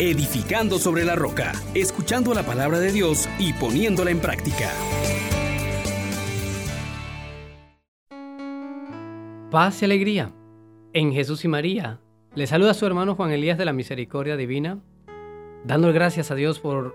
edificando 0.00 0.78
sobre 0.78 1.04
la 1.04 1.16
roca, 1.16 1.52
escuchando 1.74 2.32
la 2.32 2.44
palabra 2.44 2.78
de 2.78 2.92
Dios 2.92 3.28
y 3.38 3.52
poniéndola 3.52 4.12
en 4.12 4.20
práctica. 4.20 4.70
Paz 9.50 9.82
y 9.82 9.86
alegría 9.86 10.32
en 10.92 11.12
Jesús 11.12 11.44
y 11.44 11.48
María. 11.48 12.00
Le 12.36 12.46
saluda 12.46 12.72
a 12.72 12.74
su 12.74 12.86
hermano 12.86 13.16
Juan 13.16 13.32
Elías 13.32 13.58
de 13.58 13.64
la 13.64 13.72
Misericordia 13.72 14.36
Divina, 14.36 14.78
dando 15.64 15.92
gracias 15.92 16.30
a 16.30 16.36
Dios 16.36 16.60
por 16.60 16.94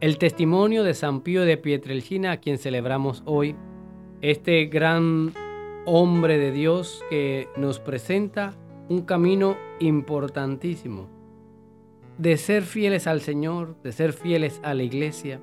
el 0.00 0.16
testimonio 0.16 0.82
de 0.82 0.94
San 0.94 1.20
Pío 1.20 1.42
de 1.42 1.58
Pietrelcina, 1.58 2.32
a 2.32 2.36
quien 2.38 2.56
celebramos 2.56 3.22
hoy, 3.26 3.54
este 4.22 4.64
gran 4.66 5.34
hombre 5.84 6.38
de 6.38 6.52
Dios 6.52 7.02
que 7.10 7.48
nos 7.58 7.80
presenta 7.80 8.54
un 8.88 9.02
camino 9.02 9.56
importantísimo 9.80 11.13
de 12.18 12.36
ser 12.36 12.62
fieles 12.62 13.06
al 13.06 13.20
Señor, 13.20 13.76
de 13.82 13.92
ser 13.92 14.12
fieles 14.12 14.60
a 14.62 14.74
la 14.74 14.82
iglesia 14.82 15.40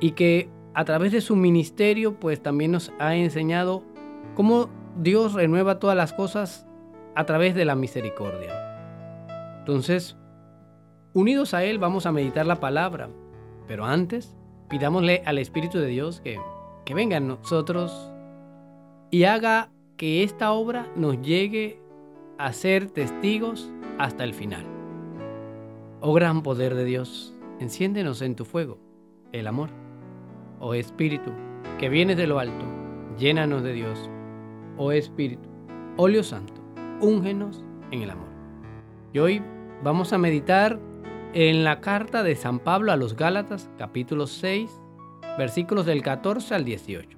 y 0.00 0.12
que 0.12 0.48
a 0.74 0.84
través 0.84 1.12
de 1.12 1.20
su 1.20 1.36
ministerio 1.36 2.18
pues 2.18 2.42
también 2.42 2.72
nos 2.72 2.92
ha 2.98 3.14
enseñado 3.14 3.82
cómo 4.34 4.68
Dios 4.96 5.32
renueva 5.32 5.78
todas 5.78 5.96
las 5.96 6.12
cosas 6.12 6.66
a 7.14 7.24
través 7.24 7.54
de 7.54 7.64
la 7.64 7.76
misericordia. 7.76 9.58
Entonces, 9.60 10.16
unidos 11.12 11.54
a 11.54 11.64
Él 11.64 11.78
vamos 11.78 12.06
a 12.06 12.12
meditar 12.12 12.44
la 12.44 12.60
palabra, 12.60 13.08
pero 13.66 13.84
antes 13.84 14.36
pidámosle 14.68 15.22
al 15.24 15.38
Espíritu 15.38 15.78
de 15.78 15.86
Dios 15.86 16.20
que, 16.20 16.38
que 16.84 16.94
venga 16.94 17.16
en 17.16 17.28
nosotros 17.28 18.12
y 19.10 19.24
haga 19.24 19.70
que 19.96 20.24
esta 20.24 20.52
obra 20.52 20.88
nos 20.96 21.20
llegue 21.22 21.80
a 22.36 22.52
ser 22.52 22.90
testigos 22.90 23.70
hasta 23.98 24.24
el 24.24 24.34
final. 24.34 24.73
Oh 26.06 26.12
gran 26.12 26.42
poder 26.42 26.74
de 26.74 26.84
Dios, 26.84 27.32
enciéndenos 27.60 28.20
en 28.20 28.36
tu 28.36 28.44
fuego, 28.44 28.78
el 29.32 29.46
amor. 29.46 29.70
Oh 30.60 30.74
Espíritu, 30.74 31.30
que 31.78 31.88
vienes 31.88 32.18
de 32.18 32.26
lo 32.26 32.38
alto, 32.38 32.66
llénanos 33.18 33.62
de 33.62 33.72
Dios. 33.72 34.10
Oh 34.76 34.92
Espíritu, 34.92 35.48
óleo 35.96 36.22
santo, 36.22 36.60
úngenos 37.00 37.64
en 37.90 38.02
el 38.02 38.10
amor. 38.10 38.28
Y 39.14 39.18
hoy 39.18 39.42
vamos 39.82 40.12
a 40.12 40.18
meditar 40.18 40.78
en 41.32 41.64
la 41.64 41.80
carta 41.80 42.22
de 42.22 42.36
San 42.36 42.58
Pablo 42.58 42.92
a 42.92 42.96
los 42.96 43.16
Gálatas, 43.16 43.70
capítulo 43.78 44.26
6, 44.26 44.78
versículos 45.38 45.86
del 45.86 46.02
14 46.02 46.54
al 46.54 46.66
18. 46.66 47.16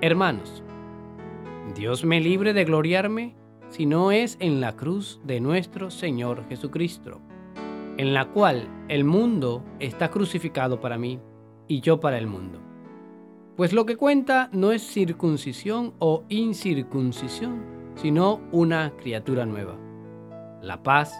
Hermanos, 0.00 0.64
Dios 1.76 2.04
me 2.04 2.20
libre 2.20 2.52
de 2.54 2.64
gloriarme 2.64 3.36
si 3.68 3.86
no 3.86 4.10
es 4.10 4.36
en 4.40 4.60
la 4.60 4.74
cruz 4.74 5.20
de 5.22 5.38
nuestro 5.38 5.92
Señor 5.92 6.44
Jesucristo 6.48 7.20
en 7.98 8.12
la 8.12 8.26
cual 8.26 8.68
el 8.88 9.04
mundo 9.04 9.64
está 9.80 10.10
crucificado 10.10 10.80
para 10.80 10.98
mí 10.98 11.18
y 11.68 11.80
yo 11.80 12.00
para 12.00 12.18
el 12.18 12.26
mundo. 12.26 12.60
Pues 13.56 13.72
lo 13.72 13.86
que 13.86 13.96
cuenta 13.96 14.50
no 14.52 14.72
es 14.72 14.86
circuncisión 14.86 15.94
o 15.98 16.24
incircuncisión, 16.28 17.64
sino 17.94 18.40
una 18.52 18.92
criatura 18.98 19.46
nueva. 19.46 19.76
La 20.60 20.82
paz 20.82 21.14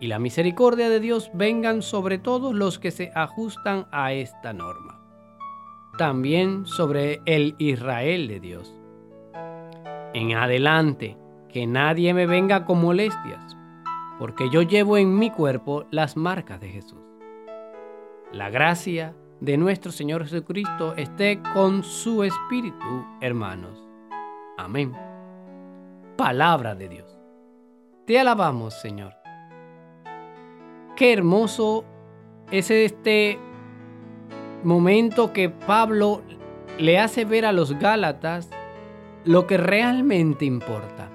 y 0.00 0.08
la 0.08 0.18
misericordia 0.18 0.88
de 0.88 1.00
Dios 1.00 1.30
vengan 1.34 1.82
sobre 1.82 2.18
todos 2.18 2.54
los 2.54 2.78
que 2.78 2.90
se 2.90 3.12
ajustan 3.14 3.86
a 3.92 4.12
esta 4.12 4.52
norma. 4.52 5.00
También 5.98 6.66
sobre 6.66 7.20
el 7.26 7.54
Israel 7.58 8.28
de 8.28 8.40
Dios. 8.40 8.74
En 10.14 10.34
adelante, 10.34 11.16
que 11.48 11.66
nadie 11.66 12.12
me 12.12 12.26
venga 12.26 12.64
con 12.64 12.80
molestias 12.80 13.57
porque 14.18 14.50
yo 14.50 14.62
llevo 14.62 14.96
en 14.96 15.16
mi 15.16 15.30
cuerpo 15.30 15.86
las 15.90 16.16
marcas 16.16 16.60
de 16.60 16.68
Jesús. 16.68 16.98
La 18.32 18.50
gracia 18.50 19.14
de 19.40 19.56
nuestro 19.56 19.92
Señor 19.92 20.24
Jesucristo 20.24 20.94
esté 20.96 21.40
con 21.54 21.84
su 21.84 22.24
espíritu, 22.24 23.06
hermanos. 23.20 23.86
Amén. 24.56 24.92
Palabra 26.16 26.74
de 26.74 26.88
Dios. 26.88 27.18
Te 28.06 28.18
alabamos, 28.18 28.74
Señor. 28.80 29.14
Qué 30.96 31.12
hermoso 31.12 31.84
es 32.50 32.70
este 32.70 33.38
momento 34.64 35.32
que 35.32 35.48
Pablo 35.48 36.22
le 36.78 36.98
hace 36.98 37.24
ver 37.24 37.44
a 37.44 37.52
los 37.52 37.78
Gálatas 37.78 38.50
lo 39.24 39.46
que 39.46 39.58
realmente 39.58 40.44
importa. 40.44 41.10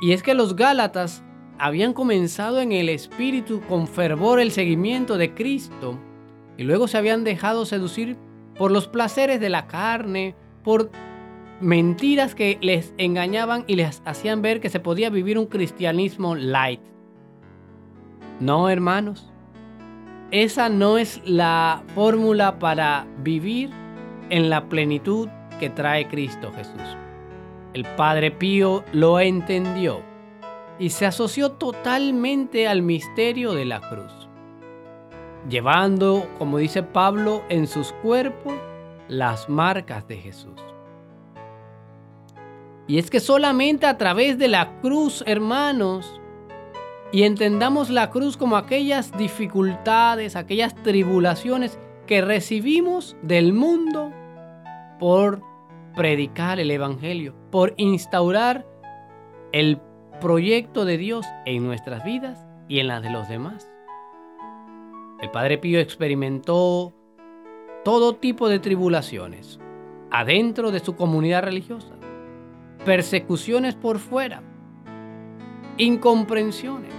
Y 0.00 0.12
es 0.12 0.22
que 0.22 0.34
los 0.34 0.54
Gálatas 0.54 1.24
habían 1.58 1.92
comenzado 1.92 2.60
en 2.60 2.72
el 2.72 2.88
espíritu 2.88 3.60
con 3.68 3.86
fervor 3.86 4.40
el 4.40 4.50
seguimiento 4.50 5.16
de 5.16 5.34
Cristo 5.34 5.98
y 6.56 6.64
luego 6.64 6.88
se 6.88 6.98
habían 6.98 7.24
dejado 7.24 7.66
seducir 7.66 8.16
por 8.56 8.70
los 8.70 8.86
placeres 8.86 9.40
de 9.40 9.48
la 9.48 9.66
carne, 9.66 10.34
por 10.62 10.90
mentiras 11.60 12.34
que 12.34 12.58
les 12.60 12.94
engañaban 12.98 13.64
y 13.66 13.76
les 13.76 14.02
hacían 14.04 14.42
ver 14.42 14.60
que 14.60 14.70
se 14.70 14.80
podía 14.80 15.10
vivir 15.10 15.38
un 15.38 15.46
cristianismo 15.46 16.34
light. 16.34 16.80
No, 18.40 18.68
hermanos, 18.68 19.30
esa 20.30 20.68
no 20.68 20.98
es 20.98 21.20
la 21.24 21.82
fórmula 21.94 22.58
para 22.58 23.06
vivir 23.22 23.70
en 24.30 24.50
la 24.50 24.68
plenitud 24.68 25.28
que 25.60 25.70
trae 25.70 26.08
Cristo 26.08 26.52
Jesús. 26.54 26.96
El 27.72 27.84
Padre 27.96 28.30
Pío 28.30 28.84
lo 28.92 29.20
entendió 29.20 30.13
y 30.78 30.90
se 30.90 31.06
asoció 31.06 31.52
totalmente 31.52 32.66
al 32.66 32.82
misterio 32.82 33.52
de 33.52 33.64
la 33.64 33.80
cruz, 33.80 34.12
llevando, 35.48 36.26
como 36.38 36.58
dice 36.58 36.82
Pablo, 36.82 37.42
en 37.48 37.66
sus 37.66 37.92
cuerpos 37.92 38.54
las 39.08 39.48
marcas 39.48 40.06
de 40.08 40.16
Jesús. 40.16 40.60
Y 42.86 42.98
es 42.98 43.10
que 43.10 43.20
solamente 43.20 43.86
a 43.86 43.96
través 43.96 44.38
de 44.38 44.48
la 44.48 44.80
cruz, 44.80 45.24
hermanos, 45.26 46.20
y 47.12 47.22
entendamos 47.22 47.90
la 47.90 48.10
cruz 48.10 48.36
como 48.36 48.56
aquellas 48.56 49.16
dificultades, 49.16 50.36
aquellas 50.36 50.74
tribulaciones 50.82 51.78
que 52.06 52.20
recibimos 52.20 53.16
del 53.22 53.52
mundo 53.52 54.12
por 54.98 55.40
predicar 55.94 56.58
el 56.58 56.70
Evangelio, 56.70 57.34
por 57.50 57.74
instaurar 57.76 58.66
el 59.52 59.80
proyecto 60.20 60.84
de 60.84 60.98
Dios 60.98 61.26
en 61.46 61.64
nuestras 61.64 62.04
vidas 62.04 62.46
y 62.68 62.78
en 62.78 62.88
las 62.88 63.02
de 63.02 63.10
los 63.10 63.28
demás. 63.28 63.70
El 65.20 65.30
Padre 65.30 65.58
Pío 65.58 65.80
experimentó 65.80 66.92
todo 67.84 68.16
tipo 68.16 68.48
de 68.48 68.58
tribulaciones 68.58 69.60
adentro 70.10 70.70
de 70.70 70.80
su 70.80 70.94
comunidad 70.94 71.42
religiosa, 71.42 71.94
persecuciones 72.84 73.74
por 73.74 73.98
fuera, 73.98 74.42
incomprensiones. 75.76 76.94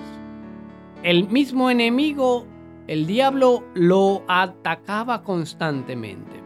El 1.02 1.30
mismo 1.30 1.70
enemigo, 1.70 2.46
el 2.88 3.08
diablo, 3.08 3.64
lo 3.74 4.24
atacaba 4.28 5.24
constantemente. 5.24 6.42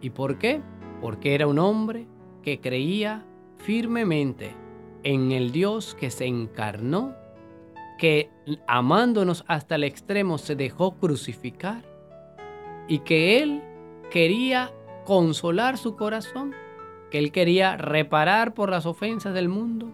¿Y 0.00 0.10
por 0.10 0.36
qué? 0.38 0.60
Porque 1.00 1.34
era 1.34 1.46
un 1.46 1.58
hombre 1.58 2.06
que 2.42 2.60
creía 2.60 3.24
firmemente 3.56 4.54
en 5.04 5.32
el 5.32 5.52
Dios 5.52 5.94
que 5.94 6.10
se 6.10 6.26
encarnó, 6.26 7.14
que 7.98 8.30
amándonos 8.66 9.44
hasta 9.46 9.76
el 9.76 9.84
extremo 9.84 10.38
se 10.38 10.56
dejó 10.56 10.96
crucificar 10.96 11.82
y 12.88 13.00
que 13.00 13.42
Él 13.42 13.62
quería 14.10 14.72
consolar 15.04 15.78
su 15.78 15.96
corazón, 15.96 16.54
que 17.10 17.18
Él 17.18 17.30
quería 17.30 17.76
reparar 17.76 18.54
por 18.54 18.70
las 18.70 18.86
ofensas 18.86 19.34
del 19.34 19.48
mundo, 19.48 19.92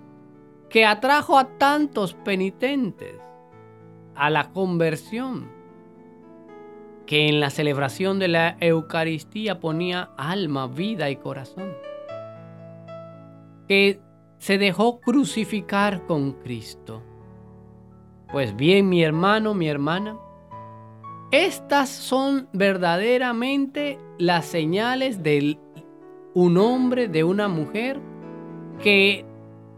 que 0.69 0.87
atrajo 0.87 1.39
a 1.39 1.59
tantos 1.59 2.15
penitentes 2.15 3.17
a 4.15 4.31
la 4.31 4.53
conversión, 4.53 5.51
que 7.07 7.29
en 7.29 7.41
la 7.41 7.51
celebración 7.51 8.21
de 8.21 8.29
la 8.29 8.57
Eucaristía 8.61 9.59
ponía 9.59 10.11
alma, 10.17 10.69
vida 10.69 11.11
y 11.11 11.17
corazón, 11.17 11.75
que 13.67 14.01
se 14.41 14.57
dejó 14.57 15.01
crucificar 15.01 16.07
con 16.07 16.33
Cristo. 16.33 17.03
Pues 18.33 18.57
bien, 18.57 18.89
mi 18.89 19.03
hermano, 19.03 19.53
mi 19.53 19.69
hermana, 19.69 20.17
estas 21.31 21.91
son 21.91 22.49
verdaderamente 22.55 23.99
las 24.19 24.47
señales 24.47 25.23
de 25.23 25.59
un 26.33 26.57
hombre, 26.57 27.07
de 27.07 27.23
una 27.23 27.49
mujer 27.49 28.01
que 28.83 29.27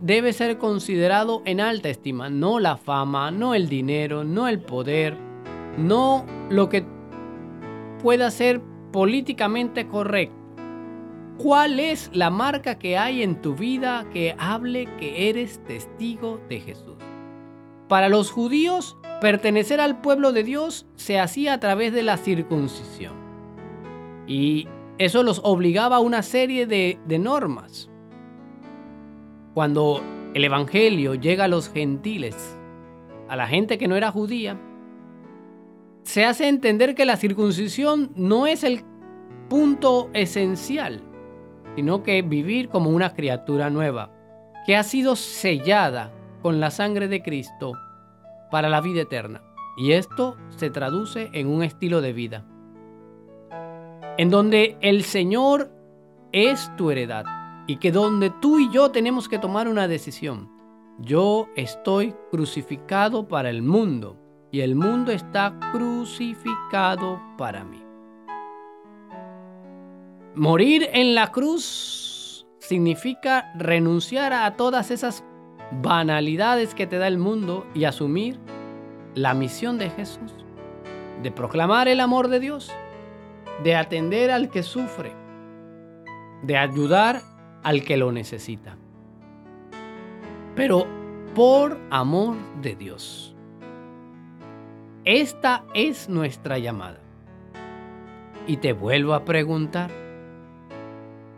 debe 0.00 0.32
ser 0.32 0.58
considerado 0.58 1.42
en 1.44 1.60
alta 1.60 1.88
estima. 1.88 2.30
No 2.30 2.60
la 2.60 2.76
fama, 2.76 3.32
no 3.32 3.56
el 3.56 3.68
dinero, 3.68 4.22
no 4.22 4.46
el 4.46 4.60
poder, 4.60 5.16
no 5.76 6.24
lo 6.50 6.68
que 6.68 6.86
pueda 8.00 8.30
ser 8.30 8.60
políticamente 8.92 9.88
correcto 9.88 10.41
¿Cuál 11.38 11.80
es 11.80 12.10
la 12.12 12.30
marca 12.30 12.78
que 12.78 12.96
hay 12.96 13.22
en 13.22 13.40
tu 13.40 13.54
vida 13.54 14.06
que 14.12 14.34
hable 14.38 14.86
que 14.98 15.28
eres 15.28 15.62
testigo 15.64 16.40
de 16.48 16.60
Jesús? 16.60 16.96
para 17.92 18.08
los 18.08 18.30
judíos, 18.30 18.96
pertenecer 19.20 19.78
al 19.78 20.00
pueblo 20.00 20.32
de 20.32 20.44
Dios 20.44 20.86
se 20.96 21.20
hacía 21.20 21.52
a 21.52 21.60
través 21.60 21.92
de 21.92 22.02
la 22.02 22.16
circuncisión. 22.16 23.12
Y 24.26 24.66
eso 24.96 25.22
los 25.22 25.42
obligaba 25.44 25.96
a 25.96 26.00
una 26.00 26.22
serie 26.22 26.66
de, 26.66 26.98
de 27.04 27.18
normas. 27.18 27.90
Cuando 29.52 30.00
el 30.32 30.42
Evangelio 30.42 31.16
llega 31.16 31.44
a 31.44 31.48
los 31.48 31.68
gentiles, 31.68 32.56
a 33.28 33.36
la 33.36 33.46
gente 33.46 33.76
que 33.76 33.88
no 33.88 33.96
era 33.96 34.10
judía, 34.10 34.58
se 36.04 36.24
hace 36.24 36.48
entender 36.48 36.94
que 36.94 37.04
la 37.04 37.18
circuncisión 37.18 38.10
no 38.16 38.46
es 38.46 38.64
el 38.64 38.84
punto 39.50 40.08
esencial, 40.14 41.02
sino 41.74 42.02
que 42.02 42.22
vivir 42.22 42.68
como 42.68 42.90
una 42.90 43.14
criatura 43.14 43.70
nueva, 43.70 44.10
que 44.66 44.76
ha 44.76 44.82
sido 44.82 45.16
sellada 45.16 46.12
con 46.42 46.60
la 46.60 46.70
sangre 46.70 47.08
de 47.08 47.22
Cristo 47.22 47.72
para 48.50 48.68
la 48.68 48.80
vida 48.80 49.02
eterna. 49.02 49.42
Y 49.76 49.92
esto 49.92 50.36
se 50.48 50.70
traduce 50.70 51.30
en 51.32 51.48
un 51.48 51.62
estilo 51.62 52.00
de 52.00 52.12
vida, 52.12 52.44
en 54.18 54.28
donde 54.28 54.76
el 54.80 55.02
Señor 55.04 55.70
es 56.32 56.70
tu 56.76 56.90
heredad 56.90 57.24
y 57.66 57.76
que 57.76 57.92
donde 57.92 58.30
tú 58.30 58.58
y 58.58 58.70
yo 58.70 58.90
tenemos 58.90 59.28
que 59.28 59.38
tomar 59.38 59.68
una 59.68 59.88
decisión. 59.88 60.50
Yo 60.98 61.48
estoy 61.56 62.14
crucificado 62.30 63.26
para 63.26 63.48
el 63.48 63.62
mundo 63.62 64.18
y 64.50 64.60
el 64.60 64.74
mundo 64.76 65.10
está 65.10 65.58
crucificado 65.72 67.20
para 67.38 67.64
mí. 67.64 67.82
Morir 70.34 70.88
en 70.94 71.14
la 71.14 71.30
cruz 71.30 72.46
significa 72.58 73.52
renunciar 73.54 74.32
a 74.32 74.56
todas 74.56 74.90
esas 74.90 75.22
banalidades 75.82 76.74
que 76.74 76.86
te 76.86 76.96
da 76.96 77.06
el 77.06 77.18
mundo 77.18 77.66
y 77.74 77.84
asumir 77.84 78.38
la 79.14 79.34
misión 79.34 79.76
de 79.76 79.90
Jesús, 79.90 80.32
de 81.22 81.30
proclamar 81.30 81.86
el 81.86 82.00
amor 82.00 82.28
de 82.28 82.40
Dios, 82.40 82.72
de 83.62 83.76
atender 83.76 84.30
al 84.30 84.48
que 84.48 84.62
sufre, 84.62 85.12
de 86.42 86.56
ayudar 86.56 87.20
al 87.62 87.84
que 87.84 87.98
lo 87.98 88.10
necesita. 88.10 88.78
Pero 90.56 90.86
por 91.34 91.78
amor 91.90 92.36
de 92.62 92.74
Dios. 92.74 93.36
Esta 95.04 95.64
es 95.74 96.08
nuestra 96.08 96.56
llamada. 96.56 97.00
Y 98.46 98.56
te 98.56 98.72
vuelvo 98.72 99.12
a 99.12 99.26
preguntar, 99.26 99.90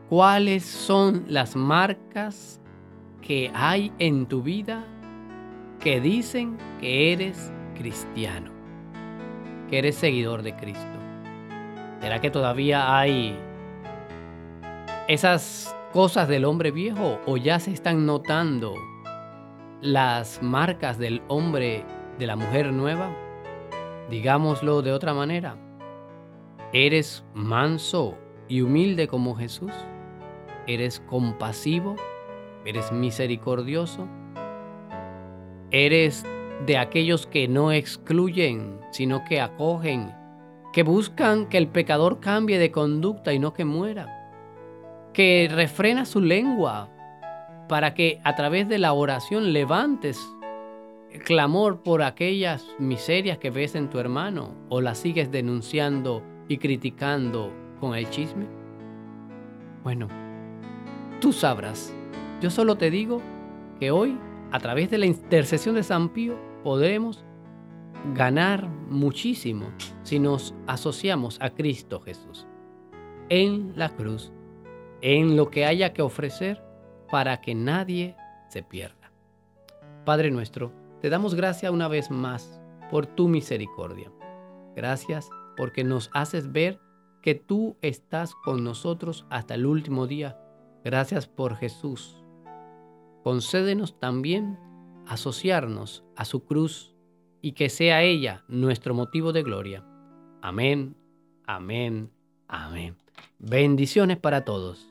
¿cuáles 0.09 0.65
son 0.65 1.25
las 1.29 1.57
marcas 1.57 2.61
que 3.23 3.51
hay 3.55 3.93
en 3.99 4.27
tu 4.27 4.43
vida 4.43 4.85
que 5.81 6.01
dicen 6.01 6.59
que 6.81 7.13
eres 7.13 7.53
cristiano, 7.75 8.51
que 9.69 9.79
eres 9.79 9.97
seguidor 9.97 10.43
de 10.43 10.55
Cristo? 10.57 10.99
¿Será 12.01 12.21
que 12.21 12.31
todavía 12.31 12.99
hay 12.99 13.39
esas 15.09 15.75
cosas 15.93 16.29
del 16.29 16.45
hombre 16.45 16.71
viejo 16.71 17.19
o 17.27 17.37
ya 17.37 17.59
se 17.59 17.73
están 17.73 18.05
notando 18.05 18.75
las 19.81 20.43
marcas 20.43 20.99
del 20.99 21.23
hombre, 21.29 21.85
de 22.19 22.27
la 22.27 22.37
mujer 22.37 22.73
nueva? 22.73 23.11
Digámoslo 24.11 24.83
de 24.83 24.93
otra 24.93 25.15
manera, 25.15 25.57
¿eres 26.75 27.25
manso 27.33 28.19
y 28.49 28.61
humilde 28.61 29.09
como 29.09 29.35
Jesús? 29.35 29.73
¿Eres 30.67 31.01
compasivo? 31.01 31.97
¿Eres 32.65 32.93
misericordioso? 32.93 34.09
¿Eres 35.71 36.25
de 36.67 36.79
aquellos 36.79 37.27
que 37.27 37.49
no 37.49 37.73
excluyen, 37.73 38.81
sino 38.91 39.25
que 39.25 39.41
acogen, 39.41 40.15
que 40.73 40.83
buscan 40.83 41.49
que 41.49 41.59
el 41.59 41.69
pecador 41.69 42.21
cambie 42.21 42.59
de 42.59 42.71
conducta 42.71 43.33
y 43.33 43.39
no 43.39 43.53
que 43.53 43.65
muera? 43.65 44.25
que 45.15 45.49
refrena 45.51 46.05
su 46.05 46.21
lengua 46.21 46.91
para 47.69 47.95
que 47.95 48.21
a 48.25 48.35
través 48.35 48.69
de 48.69 48.79
la 48.79 48.93
oración 48.93 49.55
levantes 49.55 50.21
clamor 51.25 51.83
por 51.83 52.03
aquellas 52.03 52.67
miserias 52.81 53.39
que 53.39 53.51
ves 53.51 53.77
en 53.77 53.89
tu 53.89 54.01
hermano 54.01 54.53
o 54.69 54.81
las 54.81 54.99
sigues 54.99 55.31
denunciando 55.31 56.23
y 56.49 56.59
criticando 56.59 57.53
con 57.81 57.95
el 57.95 58.11
chisme? 58.11 58.47
Bueno, 59.85 60.09
tú 61.25 61.33
sabrás. 61.33 61.91
Yo 62.43 62.51
solo 62.51 62.77
te 62.77 62.91
digo 62.91 63.23
que 63.81 63.91
hoy, 63.91 64.21
a 64.53 64.59
través 64.59 64.91
de 64.91 64.99
la 64.99 65.07
intercesión 65.07 65.75
de 65.75 65.83
San 65.83 66.11
Pío, 66.11 66.37
podremos 66.63 67.25
ganar 68.13 68.69
muchísimo 68.91 69.69
si 70.03 70.19
nos 70.19 70.55
asociamos 70.67 71.39
a 71.41 71.49
Cristo 71.49 71.99
Jesús 72.01 72.47
en 73.31 73.73
la 73.75 73.89
cruz 73.89 74.35
en 75.01 75.35
lo 75.35 75.49
que 75.49 75.65
haya 75.65 75.95
que 75.95 76.03
ofrecer 76.03 76.63
para 77.11 77.41
que 77.41 77.55
nadie 77.55 78.17
se 78.51 78.63
pierda. 78.63 79.11
Padre 80.05 80.31
nuestro, 80.31 80.75
te 81.01 81.09
damos 81.09 81.35
gracias 81.35 81.73
una 81.73 81.89
vez 81.89 82.11
más 82.11 82.61
por 82.91 83.07
tu 83.07 83.29
misericordia. 83.29 84.13
Gracias 84.77 85.31
porque 85.57 85.85
nos 85.85 86.11
haces 86.13 86.53
ver 86.53 86.79
que 87.23 87.35
tú 87.35 87.79
estás 87.81 88.35
con 88.35 88.63
nosotros 88.63 89.25
hasta 89.31 89.55
el 89.55 89.65
último 89.65 90.07
día. 90.07 90.39
Gracias 90.85 91.27
por 91.27 91.57
Jesús. 91.57 92.23
Concédenos 93.23 93.99
también 93.99 94.59
asociarnos 95.07 96.05
a 96.15 96.27
su 96.27 96.45
cruz 96.45 96.95
y 97.41 97.53
que 97.53 97.71
sea 97.71 98.03
ella 98.03 98.45
nuestro 98.49 98.95
motivo 98.95 99.33
de 99.33 99.43
gloria. 99.43 99.85
Amén, 100.43 100.95
amén, 101.47 102.11
amén. 102.49 102.97
Bendiciones 103.39 104.19
para 104.19 104.45
todos. 104.45 104.87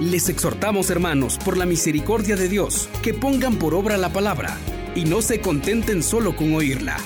Les 0.00 0.30
exhortamos, 0.30 0.90
hermanos, 0.90 1.38
por 1.44 1.58
la 1.58 1.66
misericordia 1.66 2.36
de 2.36 2.48
Dios, 2.48 2.88
que 3.02 3.12
pongan 3.12 3.58
por 3.58 3.74
obra 3.74 3.98
la 3.98 4.10
palabra 4.10 4.56
y 4.94 5.04
no 5.04 5.20
se 5.20 5.40
contenten 5.40 6.02
solo 6.02 6.34
con 6.34 6.54
oírla. 6.54 6.96